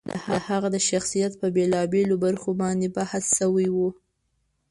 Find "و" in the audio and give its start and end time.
3.71-3.77